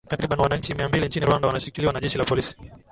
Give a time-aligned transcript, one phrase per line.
[0.09, 2.57] takriban wananchi mia mbili nchini rwanda wanashikiliwa na jeshi la polisi